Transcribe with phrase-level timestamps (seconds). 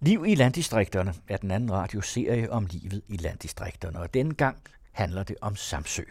[0.00, 4.56] Liv i landdistrikterne er den anden radioserie om livet i landdistrikterne, og denne gang
[4.92, 6.02] handler det om Samsø.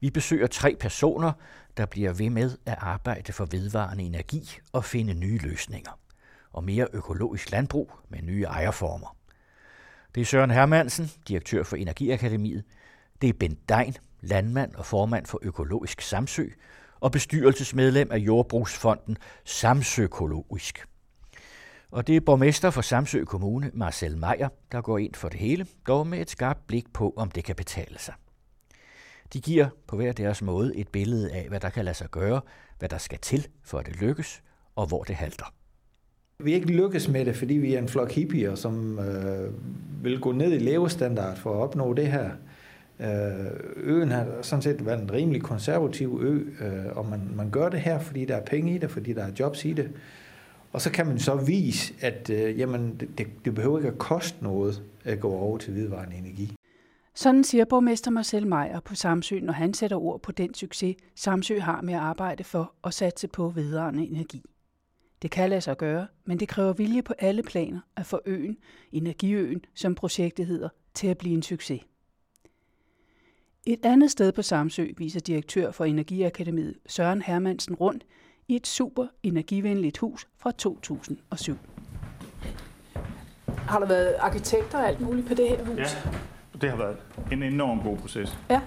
[0.00, 1.32] Vi besøger tre personer,
[1.76, 5.98] der bliver ved med at arbejde for vedvarende energi og finde nye løsninger.
[6.52, 9.16] Og mere økologisk landbrug med nye ejerformer.
[10.14, 12.64] Det er Søren Hermansen, direktør for Energiakademiet.
[13.20, 16.44] Det er Bent Dein, landmand og formand for Økologisk Samsø,
[17.00, 20.89] og bestyrelsesmedlem af Jordbrugsfonden Samsøkologisk.
[21.90, 25.66] Og det er borgmester for Samsø Kommune, Marcel Meyer, der går ind for det hele,
[25.86, 28.14] dog med et skarpt blik på, om det kan betale sig.
[29.32, 32.40] De giver på hver deres måde et billede af, hvad der kan lade sig gøre,
[32.78, 34.42] hvad der skal til, for at det lykkes,
[34.76, 35.54] og hvor det halter.
[36.38, 39.52] Vi er ikke lykkes med det, fordi vi er en flok hippier, som øh,
[40.04, 42.30] vil gå ned i levestandard for at opnå det her.
[43.00, 47.68] Øh, øen har sådan set været en rimelig konservativ ø, øh, og man, man gør
[47.68, 49.90] det her, fordi der er penge i det, fordi der er jobs i det.
[50.72, 54.42] Og så kan man så vise, at øh, jamen, det, det behøver ikke at koste
[54.42, 56.56] noget at gå over til vedvarende energi.
[57.14, 61.58] Sådan siger borgmester Marcel Meyer på Samsø, når han sætter ord på den succes, Samsø
[61.58, 64.42] har med at arbejde for og satse på vedvarende energi.
[65.22, 68.56] Det kan lade sig gøre, men det kræver vilje på alle planer at få øen,
[68.92, 71.80] Energiøen, som projektet hedder, til at blive en succes.
[73.66, 78.06] Et andet sted på Samsø viser direktør for Energiakademiet Søren Hermansen rundt
[78.50, 81.56] i et super energivenligt hus fra 2007.
[83.46, 85.78] Har der været arkitekter og alt muligt på det her hus?
[85.78, 86.10] Ja,
[86.60, 86.96] det har været
[87.32, 88.38] en enorm god proces.
[88.50, 88.60] Ja.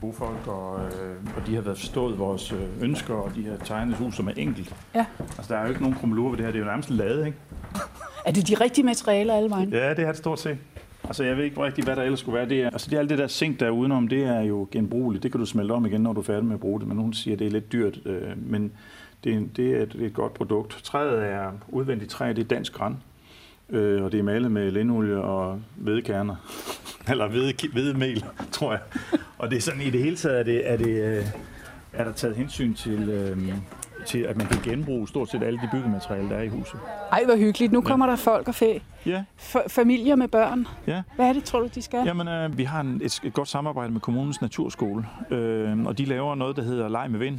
[0.00, 3.56] Gode folk, og, øh, og de har været forstået vores øh, ønsker, og de har
[3.56, 4.74] tegnet et hus, som er enkelt.
[4.94, 5.06] Ja.
[5.20, 6.52] Altså, der er jo ikke nogen krummelure ved det her.
[6.52, 7.38] Det er jo nærmest lavet, ikke?
[8.26, 9.72] Er det de rigtige materialer alle vejen?
[9.72, 10.58] Ja, det er det stort set.
[11.04, 12.48] Altså, jeg ved ikke rigtig, hvad der ellers skulle være.
[12.48, 14.68] Det er, altså, det er alt det der zink, der er udenom, det er jo
[14.70, 15.22] genbrugeligt.
[15.22, 16.88] Det kan du smelte om igen, når du er færdig med at bruge det.
[16.88, 18.00] Men nogen siger, at det er lidt dyrt.
[18.06, 18.72] Øh, men
[19.24, 20.80] det er, det, er et, det er et godt produkt.
[20.84, 22.96] Træet er udvendigt træ, det er dansk græn.
[23.70, 26.36] Øh, og det er malet med linolie og hvedekerner.
[27.10, 28.80] Eller hvede, hvedemel, tror jeg.
[29.38, 31.24] Og det er sådan, i det hele taget er, det, er, det, øh,
[31.92, 33.48] er der taget hensyn til, øh,
[34.06, 36.80] til, at man kan genbruge stort set alle de byggematerialer, der er i huset.
[37.12, 37.72] Ej, hvor hyggeligt.
[37.72, 38.78] Nu kommer der folk og fæ.
[39.06, 40.66] Ja, F- familier med børn.
[40.86, 41.02] ja.
[41.16, 42.04] Hvad er det, tror du, de skal?
[42.06, 46.04] Jamen, øh, vi har en, et, et godt samarbejde med kommunens naturskole, øh, og de
[46.04, 47.38] laver noget, der hedder Leg med Vind.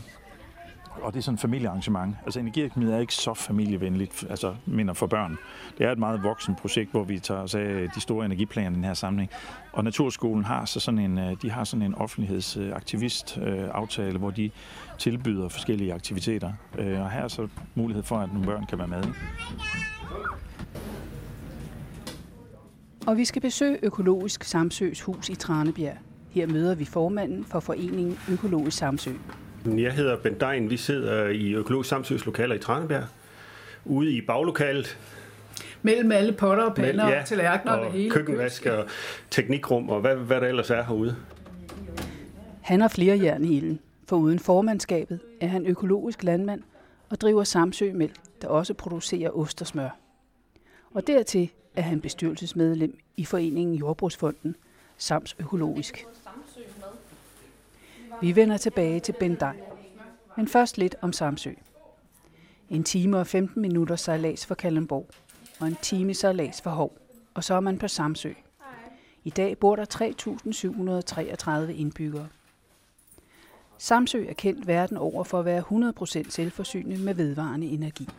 [1.01, 2.15] Og det er sådan et familiearrangement.
[2.25, 5.37] Altså energiakademiet er ikke så familievenligt, altså minder for børn.
[5.77, 8.73] Det er et meget voksen projekt, hvor vi tager os af de store energiplaner i
[8.73, 9.31] den her sammenhæng.
[9.73, 14.29] Og Naturskolen har så sådan en, øh, de har sådan en offentlighedsaktivist øh, aftale, hvor
[14.29, 14.51] de
[14.99, 16.53] tilbyder forskellige aktiviteter.
[16.77, 19.03] Øh, og her er så mulighed for, at nogle børn kan være med.
[23.07, 25.97] Og vi skal besøge Økologisk Samsøs hus i Tranebjerg.
[26.29, 29.11] Her møder vi formanden for foreningen Økologisk Samsø.
[29.65, 30.69] Jeg hedder Bent Dein.
[30.69, 33.03] Vi sidder i Økologisk Samsøs lokaler i Tranebjerg.
[33.85, 34.97] Ude i baglokalet.
[35.81, 38.09] Mellem alle potter og pander ja, og tallerkener og, og hele.
[38.09, 38.85] køkkenvask og
[39.29, 41.15] teknikrum og hvad, hvad der ellers er herude.
[42.61, 43.79] Han har flere jern i ilden.
[44.07, 46.61] For uden formandskabet er han økologisk landmand
[47.09, 49.97] og driver Samsø Mælk, der også producerer ost og smør.
[50.93, 54.55] Og dertil er han bestyrelsesmedlem i foreningen Jordbrugsfonden,
[54.97, 56.05] Sams Økologisk.
[58.21, 59.55] Vi vender tilbage til Bendej,
[60.37, 61.51] men først lidt om Samsø.
[62.69, 65.09] En time og 15 minutter sejlads for Kallenborg,
[65.59, 66.97] og en time sejlads for Hov,
[67.33, 68.33] og så er man på Samsø.
[69.23, 69.85] I dag bor der
[71.67, 72.27] 3.733 indbyggere.
[73.77, 75.63] Samsø er kendt verden over for at være
[76.23, 78.09] 100% selvforsynende med vedvarende energi.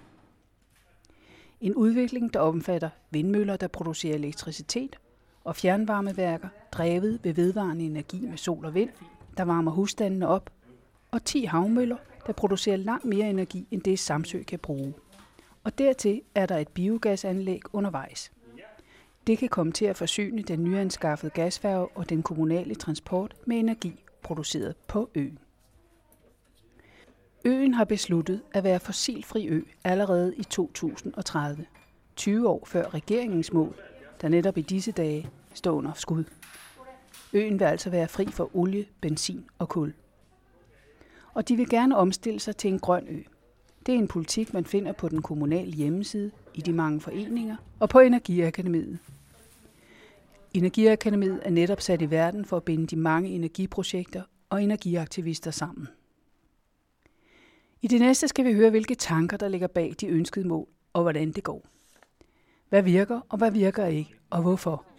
[1.60, 4.96] En udvikling, der omfatter vindmøller, der producerer elektricitet,
[5.44, 8.90] og fjernvarmeværker, drevet ved vedvarende energi med sol og vind,
[9.36, 10.50] der varmer husstandene op,
[11.10, 14.94] og 10 havmøller, der producerer langt mere energi end det Samsø kan bruge.
[15.64, 18.32] Og dertil er der et biogasanlæg undervejs.
[19.26, 24.04] Det kan komme til at forsyne den nyanskaffede gasfærge og den kommunale transport med energi
[24.22, 25.38] produceret på øen.
[27.44, 31.66] Øen har besluttet at være fossilfri ø allerede i 2030,
[32.16, 33.74] 20 år før regeringens mål,
[34.20, 36.24] der netop i disse dage står under skud.
[37.32, 39.94] Øen vil altså være fri for olie, benzin og kul.
[41.34, 43.22] Og de vil gerne omstille sig til en grøn ø.
[43.86, 47.88] Det er en politik, man finder på den kommunale hjemmeside, i de mange foreninger og
[47.88, 48.98] på Energiakademiet.
[50.54, 55.88] Energiakademiet er netop sat i verden for at binde de mange energiprojekter og energiaktivister sammen.
[57.82, 61.02] I det næste skal vi høre, hvilke tanker, der ligger bag de ønskede mål, og
[61.02, 61.66] hvordan det går.
[62.68, 64.91] Hvad virker, og hvad virker ikke, og hvorfor?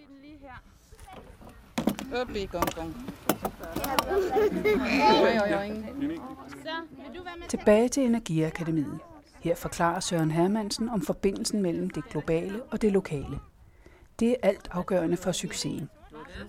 [2.13, 2.95] Gong gong.
[7.49, 8.99] Tilbage til Energiakademiet.
[9.39, 13.39] Her forklarer Søren Hermansen om forbindelsen mellem det globale og det lokale.
[14.19, 15.89] Det er alt afgørende for succesen.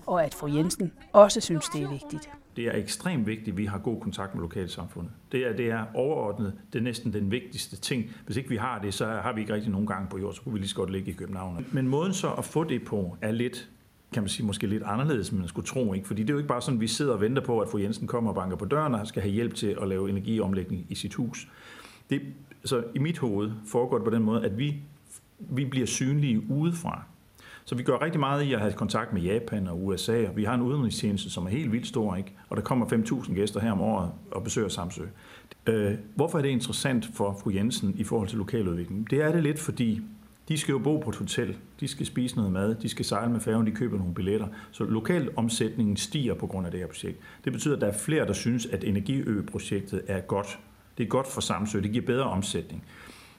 [0.05, 2.29] Og at fru Jensen også synes, det er vigtigt.
[2.55, 5.11] Det er ekstremt vigtigt, at vi har god kontakt med lokalsamfundet.
[5.31, 8.05] Det er, det er overordnet, det er næsten den vigtigste ting.
[8.25, 10.41] Hvis ikke vi har det, så har vi ikke rigtig nogen gang på jord, så
[10.41, 11.65] kunne vi lige så godt ligge i København.
[11.71, 13.69] Men måden så at få det på er lidt
[14.15, 15.93] kan man sige, måske lidt anderledes, end man skulle tro.
[15.93, 16.07] Ikke?
[16.07, 17.77] Fordi det er jo ikke bare sådan, at vi sidder og venter på, at fru
[17.77, 20.95] Jensen kommer og banker på døren og skal have hjælp til at lave energiomlægning i
[20.95, 21.47] sit hus.
[22.09, 22.21] Det,
[22.65, 24.75] så i mit hoved foregår det på den måde, at vi,
[25.39, 27.03] vi bliver synlige udefra.
[27.65, 30.43] Så vi gør rigtig meget i at have kontakt med Japan og USA, og vi
[30.43, 32.33] har en udenrigstjeneste, som er helt vildt stor, ikke?
[32.49, 35.03] og der kommer 5.000 gæster her om året og besøger Samsø.
[35.67, 39.09] Øh, hvorfor er det interessant for fru Jensen i forhold til lokaludvikling?
[39.09, 40.01] Det er det lidt, fordi
[40.47, 43.31] de skal jo bo på et hotel, de skal spise noget mad, de skal sejle
[43.31, 44.47] med færgen, de køber nogle billetter.
[44.71, 47.19] Så lokalomsætningen stiger på grund af det her projekt.
[47.43, 50.59] Det betyder, at der er flere, der synes, at Energiø-projektet er godt.
[50.97, 52.83] Det er godt for Samsø, det giver bedre omsætning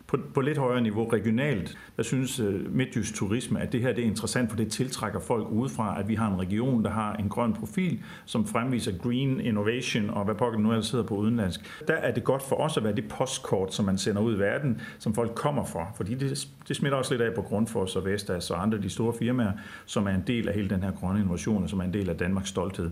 [0.06, 4.05] på, på lidt højere niveau regionalt, der synes øh, Midtjysk Turisme, at det her det
[4.05, 7.29] er interessant, for det tiltrækker folk udefra, at vi har en region, der har en
[7.29, 11.61] grøn profil, som fremviser green innovation og hvad pokker nu ellers sidder på udenlandsk.
[11.88, 14.38] Der er det godt for os at være det postkort, som man sender ud i
[14.38, 18.05] verden, som folk kommer for, fordi det, det smitter også lidt af på Grundfos og
[18.05, 19.53] Vestas og andre de store firmaer,
[19.87, 22.11] som er en del af hele den her grønne innovation, og som er en del
[22.11, 22.91] af Danmarks stolthed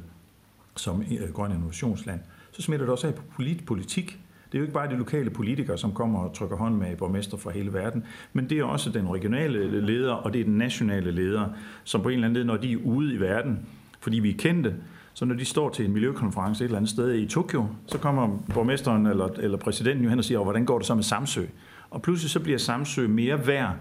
[0.77, 2.21] som øh, grøn innovationsland.
[2.53, 3.23] Så smitter det også af på
[3.67, 4.19] politik,
[4.55, 7.37] det er jo ikke bare de lokale politikere, som kommer og trykker hånd med borgmester
[7.37, 11.11] fra hele verden, men det er også den regionale leder, og det er den nationale
[11.11, 11.49] leder,
[11.85, 13.67] som på en eller anden led, når de er ude i verden,
[14.01, 14.75] fordi vi er kendte,
[15.15, 18.39] så når de står til en miljøkonference et eller andet sted i Tokyo, så kommer
[18.55, 21.45] borgmesteren eller, eller præsidenten jo hen og siger, hvordan går det så med Samsø?
[21.91, 23.77] Og pludselig så bliver Samsø mere værd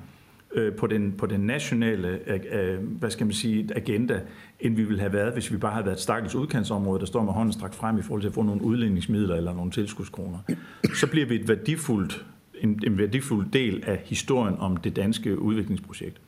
[0.54, 4.22] øh, på, den, på den nationale øh, øh, hvad skal man sige, agenda,
[4.60, 7.24] end vi ville have været, hvis vi bare havde været et stakkels udkantsområde, der står
[7.24, 10.38] med hånden strakt frem i forhold til at få nogle udlændingsmidler eller nogle tilskudskroner.
[10.96, 12.26] Så bliver vi et værdifuldt,
[12.62, 16.22] en, en værdifuld del af historien om det danske udviklingsprojekt.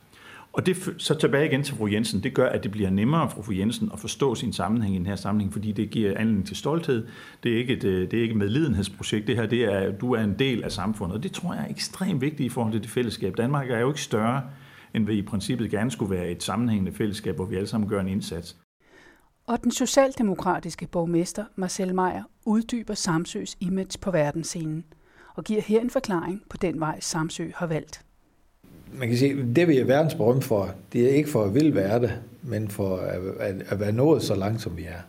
[0.56, 2.22] Og det, så tilbage igen til fru Jensen.
[2.22, 5.06] Det gør, at det bliver nemmere for fru Jensen at forstå sin sammenhæng i den
[5.06, 7.06] her sammenhæng, fordi det giver anledning til stolthed.
[7.42, 9.26] Det er ikke et, øh, det er ikke et medlidenhedsprojekt.
[9.26, 11.16] Det her, det er, du er en del af samfundet.
[11.16, 13.36] Og det tror jeg er ekstremt vigtigt i forhold til det fællesskab.
[13.36, 14.42] Danmark er jo ikke større,
[14.94, 18.00] end vi i princippet gerne skulle være et sammenhængende fællesskab, hvor vi alle sammen gør
[18.00, 18.56] en indsats.
[19.46, 24.84] Og den socialdemokratiske borgmester Marcel Meyer uddyber Samsøs image på verdensscenen
[25.34, 28.05] og giver her en forklaring på den vej Samsø har valgt
[28.98, 32.00] man kan sige, det vi er verdensberømt for, det er ikke for at ville være
[32.00, 32.12] det,
[32.42, 35.00] men for at, at, at være nået så langt, som vi er.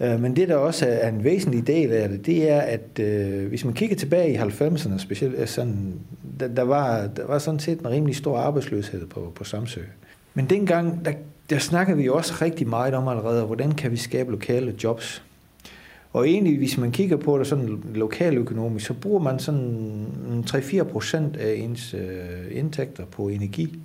[0.00, 3.48] Øh, men det, der også er en væsentlig del af det, det er, at øh,
[3.48, 5.94] hvis man kigger tilbage i 90'erne, specielt øh, sådan,
[6.40, 9.80] der, der, var, der var sådan set en rimelig stor arbejdsløshed på, på Samsø.
[10.34, 11.12] Men dengang, der,
[11.50, 15.22] der snakkede vi også rigtig meget om allerede, hvordan kan vi skabe lokale jobs.
[16.12, 21.36] Og egentlig, hvis man kigger på det sådan lokaløkonomisk, så bruger man sådan 3-4 procent
[21.36, 23.78] af ens øh, indtægter på energi.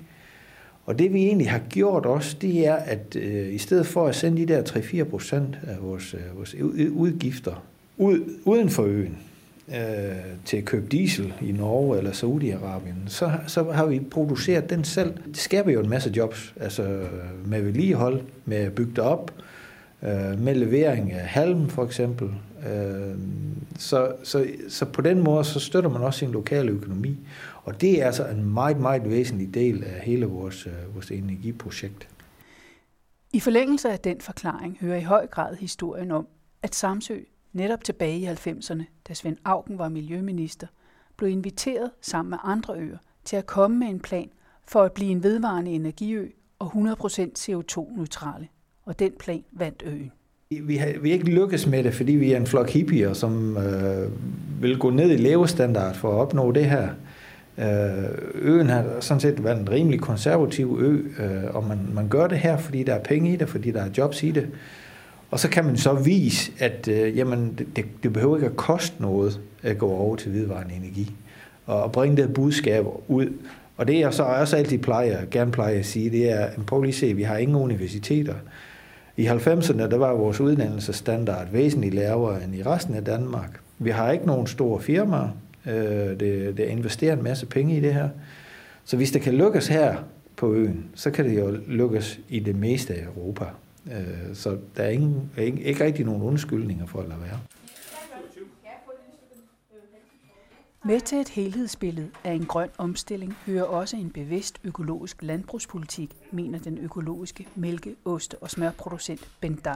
[0.86, 4.16] Og det vi egentlig har gjort også, det er, at øh, i stedet for at
[4.16, 6.56] sende de der 3-4 procent af vores, øh, vores
[6.92, 7.64] udgifter
[7.98, 9.18] ud, uden for øen,
[9.70, 9.76] øh,
[10.46, 15.14] til at købe diesel i Norge eller Saudi-Arabien, så, så har vi produceret den selv.
[15.28, 17.00] Det skaber jo en masse jobs, altså
[17.46, 19.32] med vedligehold, med at bygge det op,
[20.04, 22.30] øh, med levering af halm for eksempel.
[22.68, 23.18] Øh,
[23.78, 27.18] så, så, så på den måde, så støtter man også sin lokale økonomi.
[27.64, 32.08] Og det er altså en meget, meget væsentlig del af hele vores, øh, vores energiprojekt.
[33.34, 36.28] I forlængelse af den forklaring hører i høj grad historien om,
[36.64, 37.20] at Samsø
[37.54, 40.68] netop tilbage i 90'erne, da Svend Augen var miljøminister,
[41.18, 44.30] blev inviteret sammen med andre øer til at komme med en plan
[44.68, 48.48] for at blive en vedvarende energiø og 100% CO2-neutrale
[48.88, 50.12] og den plan vandt øen.
[50.50, 53.58] Vi har, vi har ikke lykkes med det, fordi vi er en flok hippier, som
[53.58, 54.12] øh,
[54.62, 56.90] vil gå ned i levestandard for at opnå det her.
[57.58, 62.28] Øh, øen har sådan set været en rimelig konservativ ø, øh, og man, man gør
[62.28, 64.48] det her, fordi der er penge i det, fordi der er jobs i det.
[65.32, 69.02] Og så kan man så vise, at øh, jamen, det, det behøver ikke at koste
[69.02, 71.12] noget at gå over til vedvarende energi.
[71.66, 73.34] Og bringe det budskab ud.
[73.78, 76.90] Og det jeg så også altid plejer, gerne plejer at sige, det er, prøv lige
[76.90, 78.34] at se, vi har ingen universiteter.
[79.18, 83.60] I 90'erne, der var vores uddannelsesstandard væsentligt lavere end i resten af Danmark.
[83.80, 85.30] Vi har ikke nogen store firmaer,
[85.66, 85.74] øh,
[86.20, 88.10] det, det investerer en masse penge i det her.
[88.86, 89.96] Så hvis det kan lykkes her
[90.36, 93.46] på øen, så kan det jo lykkes i det meste af Europa.
[93.92, 97.40] Øh, så der er ingen, ikke, ikke rigtig nogen undskyldninger for at lade være.
[100.86, 106.60] Med til et helhedsbillede af en grøn omstilling hører også en bevidst økologisk landbrugspolitik, mener
[106.60, 109.76] den økologiske mælke-, oste- og smørproducent Bent Dein.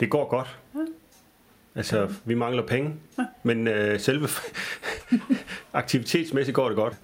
[0.00, 0.58] Det går godt.
[1.74, 2.94] Altså, vi mangler penge,
[3.42, 4.28] men øh, selve,
[5.72, 6.96] aktivitetsmæssigt går det godt.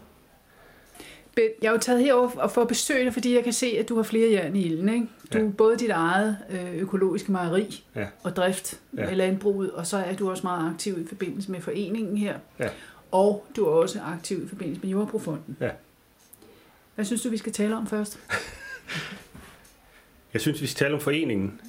[1.36, 3.88] Jeg er jo taget herover og for at besøge dig, fordi jeg kan se, at
[3.88, 4.88] du har flere jern i ilden.
[4.88, 5.06] Ikke?
[5.32, 5.50] Du ja.
[5.58, 8.06] både dit eget øh, økologiske mejeri ja.
[8.22, 9.02] og drift ja.
[9.02, 12.38] af landbruget, og så er du også meget aktiv i forbindelse med foreningen her.
[12.58, 12.68] Ja.
[13.14, 15.56] Og du er også aktiv i forbindelse med Jordbrugsfonden.
[15.60, 15.70] Ja.
[16.94, 18.18] Hvad synes du, vi skal tale om først?
[20.32, 21.60] jeg synes, vi skal tale om foreningen.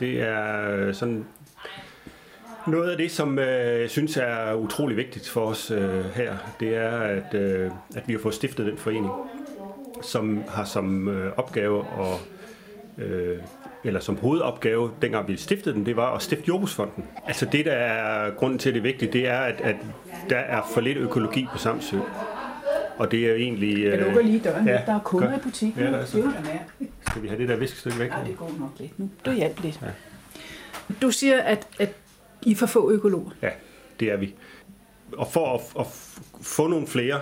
[0.00, 1.26] Det er sådan
[2.66, 6.74] noget af det, som øh, jeg synes er utrolig vigtigt for os øh, her, det
[6.74, 9.12] er, at, øh, at vi har fået stiftet den forening,
[10.02, 12.18] som har som øh, opgave og
[12.98, 13.38] øh,
[13.84, 17.04] eller som hovedopgave, dengang vi stiftede den, det var at stifte Jordbrugsfonden.
[17.26, 19.76] Altså det, der er grunden til, at det er vigtigt, det er, at, at
[20.30, 21.96] der er for lidt økologi på Samsø.
[22.98, 23.84] Og det er egentlig...
[23.84, 25.82] Jeg lukker lige døren, ja, der er kunder i butikken.
[25.82, 26.32] Ja, der er så.
[27.10, 28.10] Skal vi have det der viskestykke væk?
[28.10, 29.10] Ja, det går nok lidt nu.
[29.26, 29.80] Du hjælper lidt.
[29.82, 29.88] Ja.
[31.02, 31.88] Du siger, at, at
[32.42, 33.30] i for få økologer.
[33.42, 33.48] Ja,
[34.00, 34.34] det er vi.
[35.12, 35.86] Og for at, at
[36.42, 37.20] få nogle flere,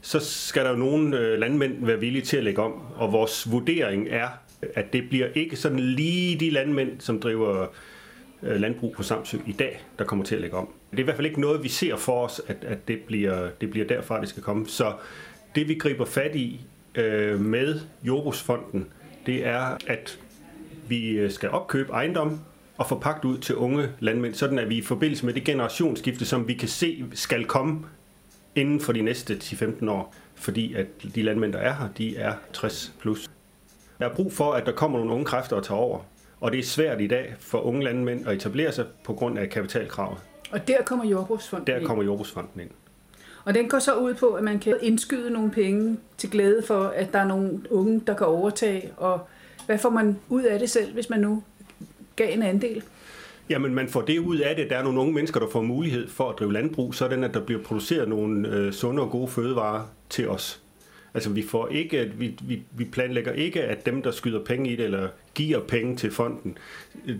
[0.00, 2.72] så skal der jo nogle øh, landmænd være villige til at lægge om.
[2.96, 4.28] Og vores vurdering er,
[4.74, 7.66] at det bliver ikke sådan lige de landmænd, som driver
[8.42, 10.68] øh, landbrug på Samsø i dag, der kommer til at lægge om.
[10.90, 13.48] Det er i hvert fald ikke noget, vi ser for os, at, at det, bliver,
[13.60, 14.66] det bliver derfra, det skal komme.
[14.66, 14.92] Så
[15.54, 16.60] det, vi griber fat i
[16.94, 18.86] øh, med Jordbrugsfonden,
[19.26, 20.18] det er, at
[20.88, 22.40] vi øh, skal opkøbe ejendom,
[22.78, 26.48] og forpagt ud til unge landmænd, sådan at vi i forbindelse med det generationsskifte, som
[26.48, 27.80] vi kan se skal komme
[28.54, 32.34] inden for de næste 10-15 år, fordi at de landmænd, der er her, de er
[32.52, 33.30] 60 plus.
[34.02, 35.98] Der er brug for, at der kommer nogle unge kræfter og tager over,
[36.40, 39.50] og det er svært i dag for unge landmænd at etablere sig på grund af
[39.50, 40.18] kapitalkravet.
[40.52, 42.70] Og der kommer Jordbrugsfonden Der kommer Jordbrugsfonden ind.
[43.44, 46.84] Og den går så ud på, at man kan indskyde nogle penge til glæde for,
[46.84, 48.92] at der er nogle unge, der kan overtage.
[48.96, 49.20] Og
[49.66, 51.42] hvad får man ud af det selv, hvis man nu
[52.16, 52.82] gav en andel?
[53.50, 54.70] Jamen, man får det ud af det.
[54.70, 57.40] Der er nogle unge mennesker, der får mulighed for at drive landbrug, sådan at der
[57.40, 60.62] bliver produceret nogle øh, sunde og gode fødevarer til os.
[61.14, 64.76] Altså, vi, får ikke, vi, vi, vi planlægger ikke, at dem, der skyder penge i
[64.76, 66.58] det, eller giver penge til fonden,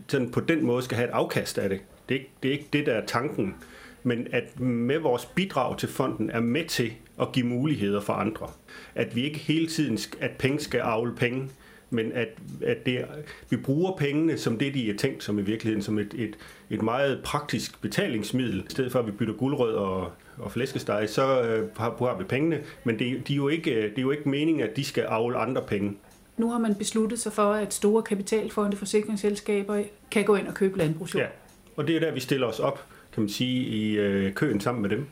[0.08, 1.80] sådan på den måde skal have et afkast af det.
[2.08, 3.54] Det er, ikke, det er ikke det, der er tanken.
[4.02, 8.50] Men at med vores bidrag til fonden er med til at give muligheder for andre.
[8.94, 11.48] At vi ikke hele tiden, at penge skal afle penge,
[11.90, 12.28] men at,
[12.64, 13.04] at det,
[13.50, 16.36] vi bruger pengene som det, de er tænkt som i virkeligheden, som et, et,
[16.70, 18.58] et meget praktisk betalingsmiddel.
[18.58, 22.60] I stedet for at vi bytter guldrød og, og flæskesteg, så øh, bruger vi pengene,
[22.84, 25.36] men det, de er jo ikke, det er jo ikke meningen, at de skal afle
[25.36, 25.96] andre penge.
[26.36, 30.78] Nu har man besluttet sig for, at store kapitalfonde, forsikringsselskaber kan gå ind og købe
[30.78, 31.22] landbrugsjord.
[31.22, 31.28] Ja,
[31.76, 34.82] og det er der, vi stiller os op, kan man sige, i øh, køen sammen
[34.82, 35.06] med dem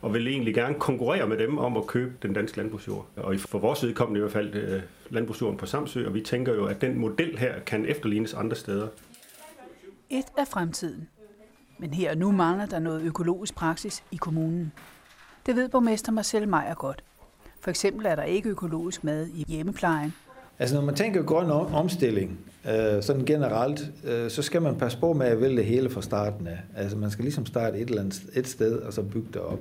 [0.00, 3.06] og vil egentlig gerne konkurrere med dem om at købe den danske landbrugsjord.
[3.16, 6.66] Og for vores vedkommende i hvert fald øh, landbrugsjorden på Samsø, og vi tænker jo,
[6.66, 8.88] at den model her kan efterlignes andre steder.
[10.10, 11.08] Et af fremtiden.
[11.78, 14.72] Men her og nu mangler der noget økologisk praksis i kommunen.
[15.46, 17.04] Det ved borgmester Marcel Meyer godt.
[17.60, 20.14] For eksempel er der ikke økologisk mad i hjemmeplejen.
[20.58, 25.12] Altså når man tænker grøn omstilling, øh, sådan generelt, øh, så skal man passe på
[25.12, 26.58] med at vælge det hele fra starten af.
[26.76, 29.60] Altså man skal ligesom starte et eller andet et sted, og så bygge det op.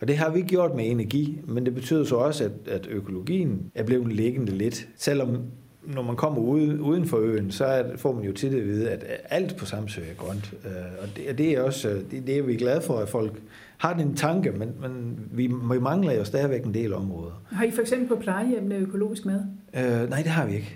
[0.00, 3.70] Og det har vi gjort med energi, men det betyder så også, at, at økologien
[3.74, 4.88] er blevet liggende lidt.
[4.96, 5.38] Selvom
[5.84, 8.90] når man kommer ude, uden for øen, så er, får man jo tit at vide,
[8.90, 10.54] at alt på Samsø er grønt.
[10.64, 10.70] Øh,
[11.02, 13.32] og det, det er også det, det er vi glade for, at folk
[13.78, 17.42] har den tanke, men, men vi, vi mangler jo stadigvæk en del områder.
[17.50, 19.40] Har I for eksempel på plejehjemmene økologisk mad?
[19.74, 20.74] Øh, nej, det har vi ikke.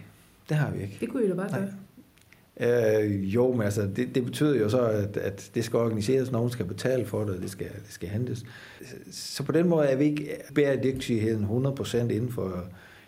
[0.49, 0.97] Det har vi ikke.
[1.01, 1.69] Det kunne I da bare gøre.
[2.61, 6.51] Øh, jo, men altså, det, det betyder jo så, at, at det skal organiseres, nogen
[6.51, 8.45] skal betale for det, og det skal, det skal hentes.
[9.11, 12.65] Så på den måde er vi ikke bæredygtigheden 100% inden for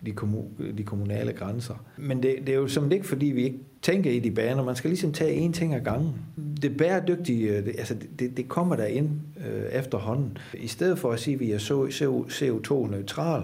[0.07, 1.85] de, kommu- de kommunale grænser.
[1.97, 4.65] Men det, det er jo som ikke, fordi vi ikke tænker i de baner.
[4.65, 6.15] Man skal ligesom tage én ting ad gangen.
[6.63, 9.11] Det bæredygtige, øh, det, altså det, det kommer der ind
[9.47, 10.39] øh, efterhånden.
[10.55, 11.59] I stedet for at sige, at vi er
[12.29, 13.43] CO2-neutral,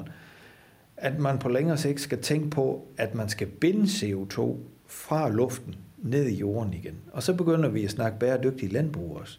[0.97, 4.57] at man på længere sigt skal tænke på, at man skal binde CO2
[4.87, 6.95] fra luften ned i jorden igen.
[7.13, 9.39] Og så begynder vi at snakke bæredygtig landbrug også.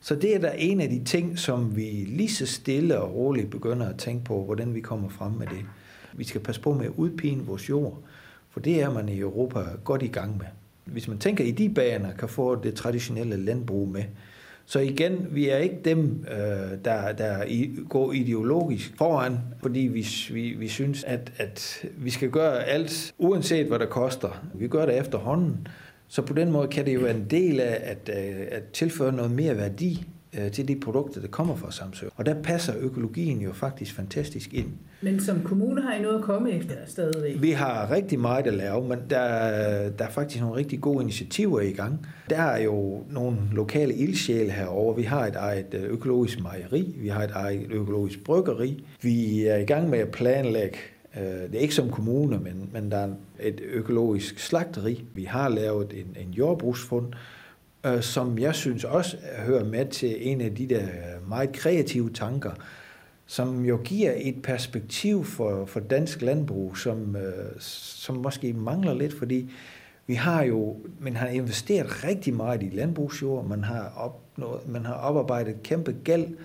[0.00, 3.50] Så det er da en af de ting, som vi lige så stille og roligt
[3.50, 5.64] begynder at tænke på, hvordan vi kommer frem med det.
[6.18, 7.98] Vi skal passe på med at udpine vores jord,
[8.50, 10.46] for det er man i Europa godt i gang med.
[10.84, 14.04] Hvis man tænker i de baner, kan få det traditionelle landbrug med.
[14.66, 17.44] Så igen, vi er ikke dem, øh, der, der
[17.88, 23.66] går ideologisk foran, fordi vi, vi, vi synes, at, at vi skal gøre alt, uanset
[23.66, 24.44] hvad det koster.
[24.54, 25.68] Vi gør det efterhånden.
[26.08, 29.12] Så på den måde kan det jo være en del af at, øh, at tilføre
[29.12, 30.06] noget mere værdi
[30.38, 32.06] øh, til de produkter, der kommer fra Samsø.
[32.16, 34.68] Og der passer økologien jo faktisk fantastisk ind.
[35.02, 37.42] Men som kommune har I noget at komme efter stadigvæk?
[37.42, 39.28] Vi har rigtig meget at lave, men der,
[39.90, 42.06] der er faktisk nogle rigtig gode initiativer i gang.
[42.30, 44.94] Der er jo nogle lokale ildsjæle herover.
[44.94, 48.84] Vi har et eget øh, økologisk mejeri, vi har et eget økologisk bryggeri.
[49.02, 50.78] Vi er i gang med at planlægge
[51.16, 53.08] øh, det er ikke som kommune, men, men der er
[53.40, 55.04] et økologisk slagteri.
[55.14, 57.06] Vi har lavet en, en jordbrugsfund,
[57.86, 59.16] øh, som jeg synes også
[59.46, 60.86] hører med til en af de der
[61.28, 62.52] meget kreative tanker,
[63.26, 69.18] som jo giver et perspektiv for, for dansk landbrug, som, øh, som måske mangler lidt,
[69.18, 69.50] fordi
[70.06, 74.94] vi har jo, man har investeret rigtig meget i landbrugsjord, man har, opnået, man har
[74.94, 76.36] oparbejdet kæmpe gæld, øh,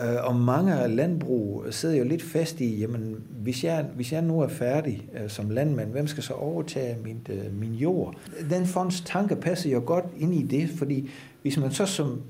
[0.00, 4.40] Øh, og mange landbrug sidder jo lidt fast i, jamen, hvis jeg, hvis jeg nu
[4.40, 8.14] er færdig øh, som landmand, hvem skal så overtage min, øh, min jord?
[8.50, 11.10] Den fonds tanke passer jo godt ind i det, fordi
[11.42, 12.22] hvis man så som,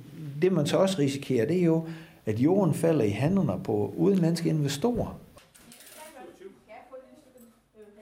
[0.43, 1.87] det man så også risikerer, det er jo,
[2.27, 5.21] at jorden falder i hænderne på udenlandske investorer.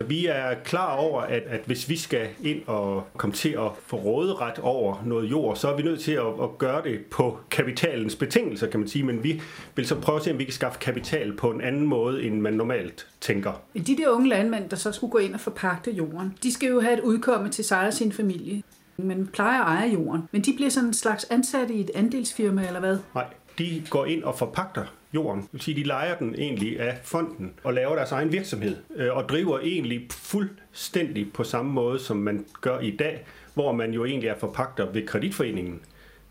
[0.07, 3.97] Vi er klar over, at, at hvis vi skal ind og komme til at få
[3.97, 8.17] råderet over noget jord, så er vi nødt til at, at gøre det på kapitalens
[8.17, 9.05] betingelser, kan man sige.
[9.05, 9.41] Men vi
[9.75, 12.41] vil så prøve at se, om vi kan skaffe kapital på en anden måde, end
[12.41, 13.53] man normalt tænker.
[13.75, 16.81] De der unge landmænd, der så skulle gå ind og forpagte jorden, de skal jo
[16.81, 18.63] have et udkomme til sig og sin familie.
[18.97, 22.67] Man plejer at eje jorden, men de bliver sådan en slags ansatte i et andelsfirma,
[22.67, 22.99] eller hvad?
[23.15, 23.25] Nej,
[23.59, 24.85] de går ind og forpagter
[25.15, 25.43] jorden.
[25.43, 29.17] Det vil sige, de leger den egentlig af fonden og laver deres egen virksomhed øh,
[29.17, 34.05] og driver egentlig fuldstændig på samme måde, som man gør i dag, hvor man jo
[34.05, 35.81] egentlig er forpagter ved kreditforeningen.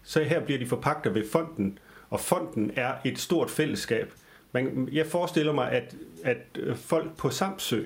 [0.03, 1.79] Så her bliver de forpagter ved fonden,
[2.09, 4.13] og fonden er et stort fællesskab.
[4.51, 7.83] Man, jeg forestiller mig, at, at øh, folk på Samsø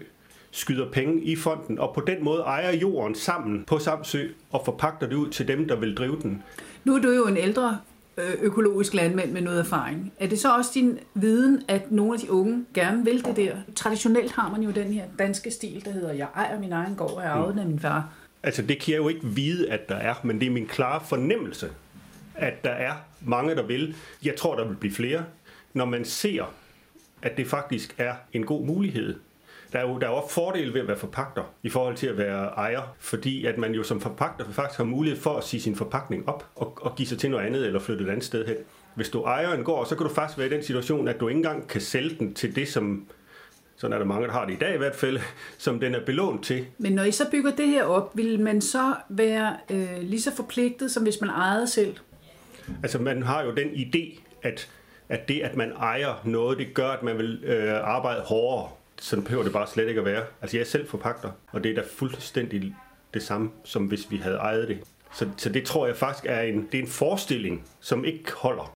[0.52, 5.08] skyder penge i fonden, og på den måde ejer jorden sammen på Samsø og forpagter
[5.08, 6.44] det ud til dem, der vil drive den.
[6.84, 7.80] Nu er du jo en ældre
[8.18, 10.13] økologisk landmænd med noget erfaring.
[10.20, 13.56] Er det så også din viden, at nogle af de unge gerne vil det der?
[13.75, 17.12] Traditionelt har man jo den her danske stil, der hedder, jeg ejer min egen gård,
[17.12, 18.13] og jeg arvet af min far.
[18.44, 21.01] Altså det kan jeg jo ikke vide, at der er, men det er min klare
[21.06, 21.70] fornemmelse,
[22.36, 23.96] at der er mange, der vil.
[24.24, 25.24] Jeg tror, der vil blive flere,
[25.74, 26.53] når man ser,
[27.22, 29.15] at det faktisk er en god mulighed
[29.74, 32.18] der er jo, der er jo fordele ved at være forpagter i forhold til at
[32.18, 35.75] være ejer, fordi at man jo som forpagter faktisk har mulighed for at sige sin
[35.75, 38.55] forpagtning op og, og give sig til noget andet eller flytte et andet sted hen.
[38.96, 41.27] Hvis du ejer en gård, så kan du faktisk være i den situation, at du
[41.27, 43.07] ikke engang kan sælge den til det, som
[43.75, 45.20] sådan er der mange, der har det i dag i hvert fald,
[45.57, 46.66] som den er belånt til.
[46.77, 50.36] Men når I så bygger det her op, vil man så være øh, lige så
[50.36, 51.96] forpligtet, som hvis man ejede selv?
[52.84, 54.70] Altså man har jo den idé, at,
[55.10, 58.70] at det, at man ejer noget, det gør, at man vil øh, arbejde hårdere
[59.01, 60.25] sådan behøver det bare slet ikke at være.
[60.42, 62.75] Altså jeg er selv forpagter, og det er da fuldstændig
[63.14, 64.79] det samme, som hvis vi havde ejet det.
[65.14, 68.74] Så, så det tror jeg faktisk er en, det er en forestilling, som ikke holder.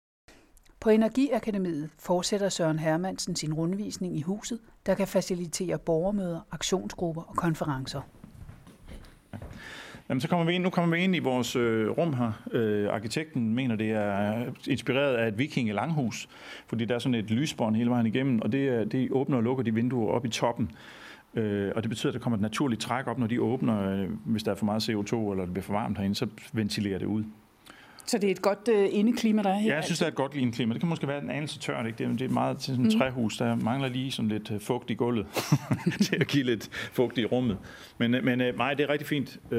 [0.79, 7.35] På Energiakademiet fortsætter Søren Hermansen sin rundvisning i huset, der kan facilitere borgermøder, aktionsgrupper og
[7.35, 8.01] konferencer.
[10.09, 12.31] Jamen, så kommer vi ind, nu kommer vi ind i vores øh, rum her.
[12.51, 16.29] Øh, arkitekten mener, det er inspireret af et vikinge langhus,
[16.67, 19.63] fordi der er sådan et lysbånd hele vejen igennem, og det, det åbner og lukker
[19.63, 20.71] de vinduer op i toppen.
[21.35, 23.91] Øh, og det betyder, at der kommer et naturligt træk op, når de åbner.
[23.91, 26.99] Øh, hvis der er for meget CO2, eller det bliver for varmt herinde, så ventilerer
[26.99, 27.23] det ud.
[28.05, 29.69] Så det er et godt uh, indeklima, der er her?
[29.69, 30.73] Ja, jeg synes, det er et godt indeklima.
[30.73, 31.85] Det kan måske være en anelse tørt.
[31.85, 32.09] Ikke?
[32.13, 32.99] Det er meget til sådan et mm.
[32.99, 35.25] træhus, der mangler lige sådan lidt uh, fugt i gulvet
[36.05, 37.57] til at give lidt fugt i rummet.
[37.97, 39.39] Men, øh, men uh, nej, det er rigtig fint.
[39.51, 39.57] Uh,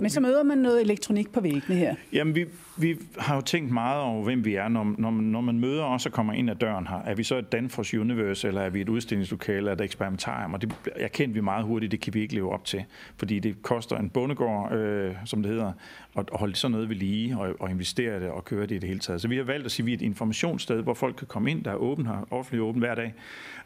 [0.00, 1.94] men så møder man noget elektronik på væggene her.
[2.12, 5.60] Jamen, vi, vi har jo tænkt meget over, hvem vi er, når, når, når man
[5.60, 6.96] møder os og kommer ind ad døren her.
[6.96, 10.54] Er vi så et Danfoss Universe, eller er vi et udstillingslokale, eller et eksperimentarium?
[10.54, 12.84] Og det erkendte vi meget hurtigt, det kan vi ikke leve op til.
[13.16, 15.72] Fordi det koster en bondegård, øh, som det hedder,
[16.18, 18.88] at holde sådan noget ved lige, og, og investere det og køre det i det
[18.88, 19.20] hele taget.
[19.20, 21.50] Så vi har valgt at sige, at vi er et informationssted, hvor folk kan komme
[21.50, 23.14] ind, der er åben her, offentligt åben hver dag.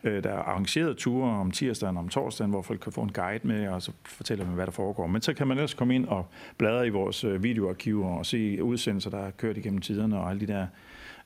[0.04, 3.12] Øh, der er arrangerede ture om tirsdagen og om torsdagen, hvor folk kan få en
[3.12, 5.06] guide med, og så fortæller man, hvad der foregår.
[5.06, 6.21] Men så kan man ellers komme ind og
[6.58, 10.40] bladre i vores øh, videoarkiver og se udsendelser, der er kørt igennem tiderne, og alle
[10.40, 10.66] de der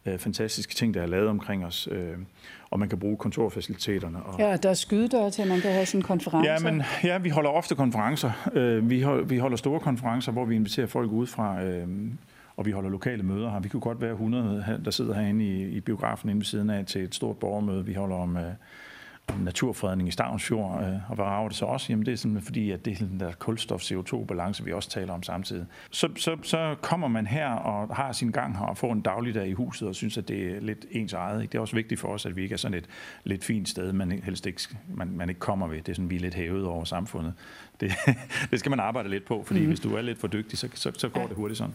[0.06, 1.88] øh, fantastiske ting, der er lavet omkring os.
[1.92, 2.16] Øh,
[2.70, 4.22] og man kan bruge kontorfaciliteterne.
[4.22, 4.40] Og...
[4.40, 6.52] Ja, der er skydedør til, at man kan have sådan konferencer.
[6.52, 8.48] Ja, men, ja, vi holder ofte konferencer.
[8.52, 11.62] Øh, vi, hold, vi holder store konferencer, hvor vi inviterer folk ud fra...
[11.62, 11.88] Øh,
[12.56, 13.60] og vi holder lokale møder her.
[13.60, 16.86] Vi kunne godt være 100, der sidder herinde i, i biografen inde ved siden af
[16.86, 17.84] til et stort borgermøde.
[17.84, 18.52] Vi holder om, øh, om
[19.40, 21.86] naturfredning i Stavnsfjord, øh, og rager det så også?
[21.90, 25.22] Jamen det er simpelthen fordi, at det er den der kulstof-CO2-balance, vi også taler om
[25.22, 25.66] samtidig.
[25.90, 29.48] Så, så, så kommer man her og har sin gang her og får en dagligdag
[29.48, 31.42] i huset og synes, at det er lidt ens eget.
[31.42, 31.52] Ikke?
[31.52, 32.88] Det er også vigtigt for os, at vi ikke er sådan et
[33.24, 34.60] lidt fint sted, man helst ikke,
[34.94, 35.76] man, man ikke kommer ved.
[35.76, 37.34] Det er sådan, vi er lidt hævet over samfundet.
[37.80, 37.92] Det,
[38.50, 39.66] det skal man arbejde lidt på, fordi mm.
[39.66, 41.74] hvis du er lidt for dygtig, så, så, så går det hurtigt sådan.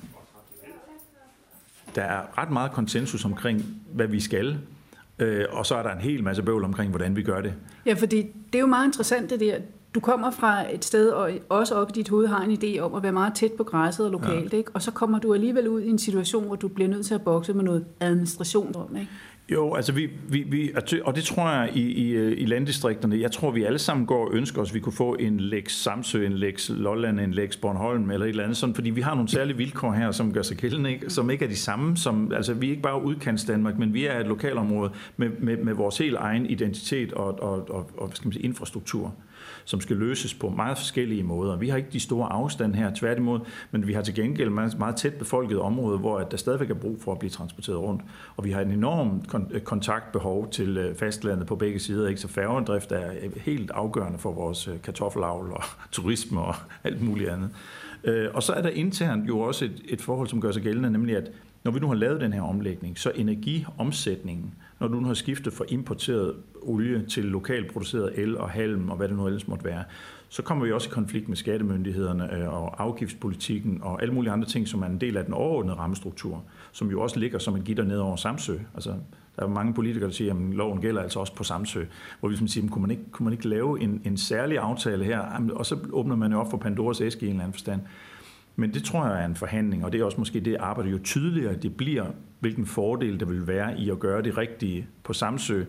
[1.95, 4.59] der er ret meget konsensus omkring, hvad vi skal,
[5.21, 7.53] øh, og så er der en hel masse bøvl omkring, hvordan vi gør det.
[7.85, 9.55] Ja, fordi det er jo meget interessant det der.
[9.95, 12.93] Du kommer fra et sted, og også op i dit hoved har en idé om
[12.93, 14.57] at være meget tæt på græsset og lokalt, ja.
[14.57, 14.71] ikke?
[14.73, 17.21] og så kommer du alligevel ud i en situation, hvor du bliver nødt til at
[17.21, 19.11] bokse med noget administration om, ikke?
[19.51, 23.19] Jo, altså vi, vi, vi, altså, og det tror jeg i, i, øh, i landdistrikterne,
[23.19, 25.71] jeg tror vi alle sammen går og ønsker os, at vi kunne få en Lex
[25.71, 29.13] Samsø, en Lex Lolland, en Lex Bornholm eller et eller andet sådan, fordi vi har
[29.13, 31.09] nogle særlige vilkår her, som gør sig gældende, ikke?
[31.09, 34.05] som ikke er de samme, som, altså vi er ikke bare udkants Danmark, men vi
[34.05, 38.15] er et lokalområde med, med, med vores helt egen identitet og, og, og, og hvad
[38.15, 39.15] skal man sige, infrastruktur
[39.65, 41.57] som skal løses på meget forskellige måder.
[41.57, 43.39] Vi har ikke de store afstande her, tværtimod,
[43.71, 47.01] men vi har til gengæld meget, meget tæt befolket område, hvor der stadigvæk er brug
[47.01, 48.01] for at blive transporteret rundt.
[48.37, 52.21] Og vi har en enorm øh, kontaktbehov til øh, fastlandet på begge sider, ikke?
[52.21, 57.49] så færgedrift er øh, helt afgørende for vores kartoffelavl og turisme og alt muligt andet.
[58.33, 61.17] Og så er der internt jo også et, et forhold, som gør sig gældende, nemlig
[61.17, 61.31] at
[61.63, 65.53] når vi nu har lavet den her omlægning, så energiomsætningen, når du nu har skiftet
[65.53, 69.65] fra importeret olie til lokalt produceret el og halm og hvad det nu ellers måtte
[69.65, 69.83] være,
[70.29, 74.47] så kommer vi også i konflikt med skattemyndighederne øh, og afgiftspolitikken og alle mulige andre
[74.47, 77.61] ting, som er en del af den overordnede rammestruktur, som jo også ligger som en
[77.61, 78.57] gitter ned over Samsø.
[78.73, 78.93] Altså,
[79.35, 81.83] der er mange politikere, der siger, at loven gælder altså også på Samsø,
[82.19, 85.03] hvor vi ligesom siger, kunne man ikke, kunne man ikke lave en, en særlig aftale
[85.03, 85.19] her?
[85.53, 87.81] Og så åbner man jo op for Pandoras æske i en eller anden forstand.
[88.55, 90.99] Men det tror jeg er en forhandling, og det er også måske det arbejde, jo
[91.03, 92.05] tydeligere det bliver,
[92.39, 95.63] hvilken fordel der vil være i at gøre det rigtige på Samsø,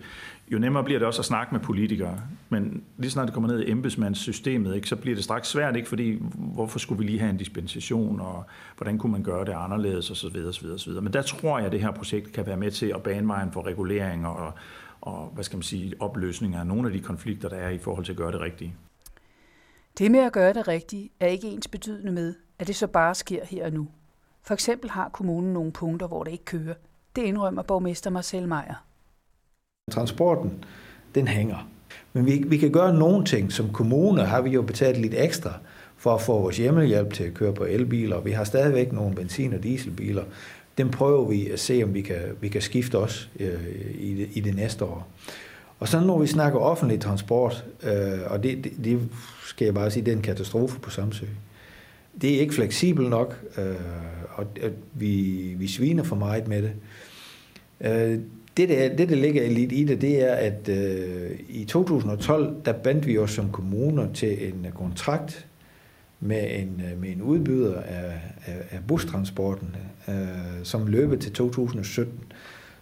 [0.52, 2.20] jo nemmere bliver det også at snakke med politikere.
[2.48, 5.88] Men lige snart det kommer ned i embedsmandssystemet, ikke, så bliver det straks svært, ikke,
[5.88, 8.44] fordi hvorfor skulle vi lige have en dispensation, og
[8.76, 11.02] hvordan kunne man gøre det anderledes, og så videre, så videre, så videre.
[11.02, 13.52] Men der tror jeg, at det her projekt kan være med til at bane vejen
[13.52, 14.52] for regulering og,
[15.00, 18.04] og hvad skal man sige, opløsninger af nogle af de konflikter, der er i forhold
[18.04, 18.74] til at gøre det rigtige.
[19.98, 23.14] Det med at gøre det rigtige er ikke ens betydende med, at det så bare
[23.14, 23.88] sker her og nu.
[24.42, 26.74] For eksempel har kommunen nogle punkter, hvor det ikke kører.
[27.16, 28.84] Det indrømmer borgmester Marcel Meier.
[29.90, 30.64] Transporten,
[31.14, 31.68] den hænger.
[32.12, 33.52] Men vi, vi kan gøre nogle ting.
[33.52, 35.52] Som kommune har vi jo betalt lidt ekstra
[35.96, 38.20] for at få vores hjemmehjælp til at køre på elbiler.
[38.20, 40.24] Vi har stadigvæk nogle benzin- og dieselbiler.
[40.78, 43.60] Dem prøver vi at se, om vi kan, vi kan skifte os øh,
[43.94, 45.08] i, det, i det næste år.
[45.80, 49.08] Og så når vi snakker offentlig transport, øh, og det, det, det
[49.46, 51.26] skal jeg bare sige, det er en katastrofe på Samsø.
[52.20, 53.74] Det er ikke fleksibelt nok, øh,
[54.34, 56.72] og at vi, vi sviner for meget med det.
[57.80, 58.18] Øh,
[58.56, 62.72] det, der, det, der ligger lidt i det, det er, at øh, i 2012, der
[62.72, 65.46] bandt vi os som kommuner til en øh, kontrakt
[66.20, 69.76] med en, øh, med en udbyder af, af, af bustransporten,
[70.08, 70.14] øh,
[70.62, 72.12] som løber til 2017.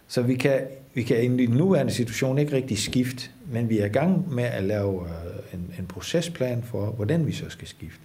[0.07, 0.59] Så vi kan,
[0.93, 4.43] vi kan i den nuværende situation ikke rigtig skifte, men vi er i gang med
[4.43, 7.99] at lave øh, en, en procesplan for, hvordan vi så skal skifte.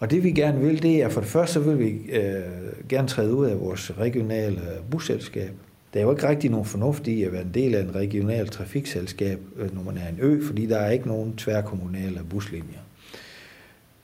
[0.00, 2.42] Og det vi gerne vil, det er for det første, så vil vi øh,
[2.88, 5.50] gerne træde ud af vores regionale busselskab.
[5.94, 8.48] Der er jo ikke rigtig nogen fornuft i at være en del af en regional
[8.48, 12.78] trafikselskab, øh, når man er en ø, fordi der er ikke nogen tværkommunale buslinjer.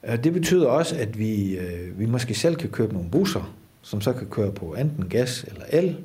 [0.04, 4.00] Øh, det betyder også, at vi, øh, vi måske selv kan købe nogle busser, som
[4.00, 5.96] så kan køre på enten gas eller el.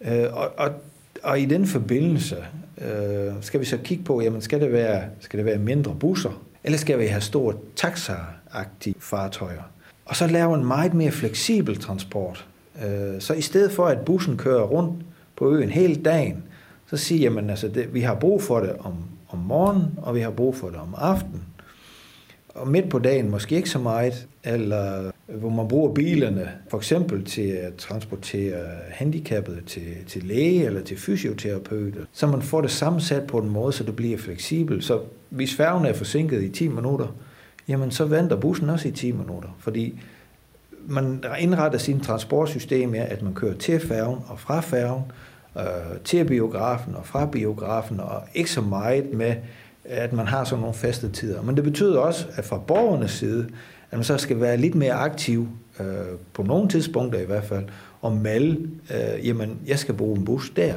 [0.00, 0.70] Øh, og, og,
[1.22, 2.36] og i den forbindelse
[3.40, 6.78] skal vi så kigge på, jamen skal det være, skal det være mindre busser, eller
[6.78, 9.62] skal vi have store taxa-agtige fartøjer?
[10.04, 12.46] Og så lave en meget mere fleksibel transport.
[12.84, 15.04] Øh, så i stedet for, at bussen kører rundt
[15.36, 16.42] på øen hele dagen,
[16.86, 18.94] så siger man, altså, det, vi har brug for det om,
[19.28, 21.42] om morgenen, og vi har brug for det om aftenen.
[22.54, 27.24] Og midt på dagen måske ikke så meget, eller hvor man bruger bilerne for eksempel
[27.24, 33.26] til at transportere handicappede til, til læge eller til fysioterapeut, så man får det sammensat
[33.26, 34.84] på en måde, så det bliver fleksibelt.
[34.84, 37.06] Så hvis færgen er forsinket i 10 minutter,
[37.68, 40.00] jamen så venter bussen også i 10 minutter, fordi
[40.86, 45.02] man indretter sin transportsystem med, at man kører til færgen og fra færgen,
[45.56, 49.34] øh, til biografen og fra biografen, og ikke så meget med,
[49.92, 51.42] at man har sådan nogle faste tider.
[51.42, 53.48] Men det betyder også, at fra borgernes side,
[53.90, 55.48] at man så skal være lidt mere aktiv,
[55.80, 55.86] øh,
[56.32, 57.68] på nogle tidspunkter i hvert fald,
[58.00, 60.74] og melde, øh, jamen, jeg skal bruge en bus der.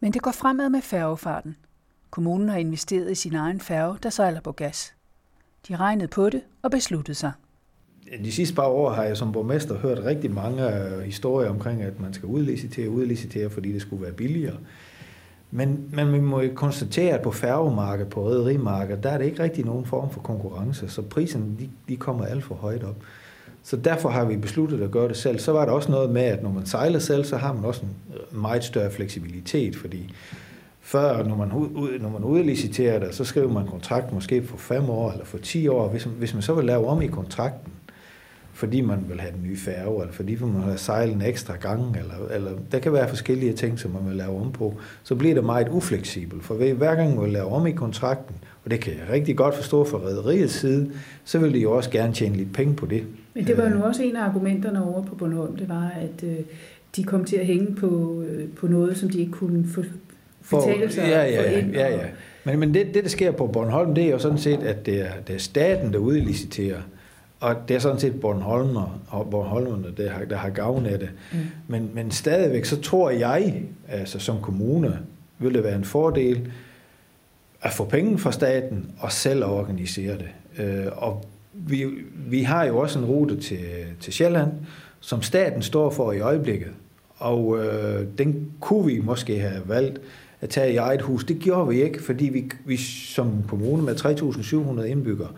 [0.00, 1.56] Men det går fremad med færgefarten.
[2.10, 4.94] Kommunen har investeret i sin egen færge, der sejler på gas.
[5.68, 7.32] De regnede på det og besluttede sig.
[8.24, 12.00] De sidste par år har jeg som borgmester hørt rigtig mange øh, historier omkring, at
[12.00, 14.56] man skal udlicitere udlicitere, fordi det skulle være billigere.
[15.54, 19.42] Men, men vi må jo konstatere, at på færgemarkedet, på rederimarkedet, der er det ikke
[19.42, 22.96] rigtig nogen form for konkurrence, så priserne de, de kommer alt for højt op.
[23.62, 25.38] Så derfor har vi besluttet at gøre det selv.
[25.38, 27.82] Så var der også noget med, at når man sejler selv, så har man også
[27.82, 30.14] en øh, meget større fleksibilitet, fordi
[30.80, 31.48] før, når man,
[32.00, 35.68] når man udliciterer det, så skriver man kontrakt måske for fem år eller for ti
[35.68, 35.88] år.
[35.88, 37.72] Hvis, hvis man så vil lave om i kontrakten,
[38.52, 41.56] fordi man vil have den nye færge, eller fordi man vil have sejlet en ekstra
[41.56, 45.14] gang, eller, eller der kan være forskellige ting, som man vil lave om på, så
[45.14, 46.44] bliver det meget ufleksibelt.
[46.44, 49.54] For hver gang man vil lave om i kontrakten, og det kan jeg rigtig godt
[49.54, 50.90] forstå fra rædderiets side,
[51.24, 53.04] så vil de jo også gerne tjene lidt penge på det.
[53.34, 56.28] Men det var jo nu også en af argumenterne over på Bornholm, det var, at
[56.28, 56.36] øh,
[56.96, 59.82] de kom til at hænge på, øh, på noget, som de ikke kunne få
[60.50, 61.72] betale sig ja, ja, for ind.
[61.72, 62.06] Ja, ja.
[62.44, 65.00] Men, men det, det, der sker på Bornholm, det er jo sådan set, at det
[65.00, 66.80] er, det er staten, der udliciterer.
[67.42, 71.10] Og det er sådan set Bornholmer og Bornholmerne, der har, der har gavn af det.
[71.32, 71.38] Mm.
[71.68, 74.98] Men, men stadigvæk, så tror jeg, altså som kommune,
[75.38, 76.50] vil det være en fordel
[77.62, 80.28] at få penge fra staten og selv organisere det.
[80.58, 83.66] Øh, og vi, vi har jo også en rute til,
[84.00, 84.52] til Sjælland,
[85.00, 86.70] som staten står for i øjeblikket.
[87.16, 90.00] Og øh, den kunne vi måske have valgt
[90.40, 91.24] at tage i eget hus.
[91.24, 93.94] Det gjorde vi ikke, fordi vi, vi som kommune med
[94.80, 95.28] 3.700 indbyggere,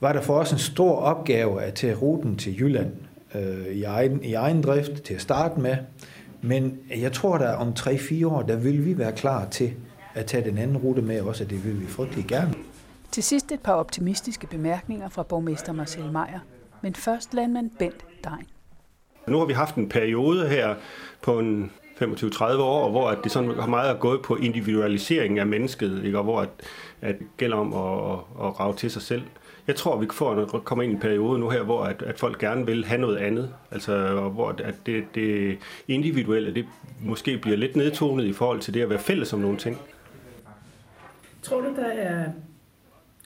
[0.00, 2.92] var der for os en stor opgave at tage ruten til Jylland
[3.34, 5.76] øh, i, egen, i egen drift til at starte med.
[6.42, 9.72] Men jeg tror, at om 3-4 år, der vil vi være klar til
[10.14, 12.54] at tage den anden rute med også, og det vil vi frygtelig gerne.
[13.10, 16.40] Til sidst et par optimistiske bemærkninger fra borgmester Marcel Meier,
[16.82, 18.46] men først landmand Bent Dein.
[19.26, 20.74] Nu har vi haft en periode her
[21.22, 21.70] på en
[22.02, 26.18] 25-30 år, hvor at det sådan har meget gået på individualisering af mennesket, ikke?
[26.18, 26.48] og hvor at,
[27.00, 29.22] at det gælder om at, at, at rave til sig selv.
[29.70, 32.18] Jeg tror, vi får en, kommer ind i en periode nu her, hvor at, at
[32.18, 33.54] folk gerne vil have noget andet.
[33.70, 36.66] Altså, hvor at det, det individuelle, det
[37.00, 39.78] måske bliver lidt nedtonet i forhold til det at være fælles om nogle ting.
[41.42, 42.24] Tror du, der er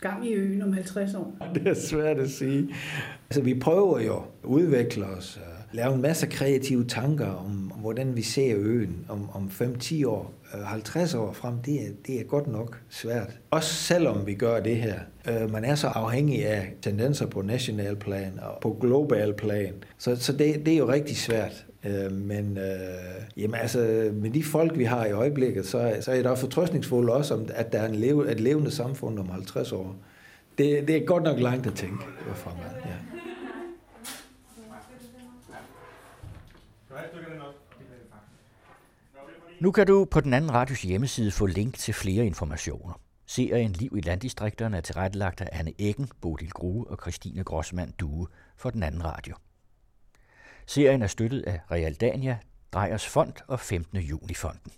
[0.00, 1.36] gang i øen om 50 år?
[1.54, 2.68] Det er svært at sige.
[3.30, 7.80] Altså, vi prøver jo at udvikle os, øh, lave en masse kreative tanker om, om
[7.80, 11.58] hvordan vi ser øen om, om 5-10 år, øh, 50 år frem.
[11.58, 13.38] Det er, det er godt nok svært.
[13.50, 14.98] Også selvom vi gør det her.
[15.28, 19.74] Øh, man er så afhængig af tendenser på national plan og på global plan.
[19.98, 21.66] Så, så det, det er jo rigtig svært.
[21.84, 26.14] Øh, men øh, jamen altså, med de folk, vi har i øjeblikket, så, så er
[26.14, 29.72] jeg da fortrøstningsfuld også, om, at der er en leve, et levende samfund om 50
[29.72, 29.96] år.
[30.58, 32.70] Det, det er godt nok langt at tænke fremad.
[32.84, 32.96] Ja.
[39.60, 43.00] Nu kan du på den anden radios hjemmeside få link til flere informationer.
[43.26, 48.26] Serien Liv i landdistrikterne er tilrettelagt af Anne Eggen, Bodil Grue og Christine Grossmann Due
[48.56, 49.34] for den anden radio.
[50.66, 52.38] Serien er støttet af Realdania,
[52.72, 53.98] Drejers Fond og 15.
[53.98, 54.72] Juni Fonden.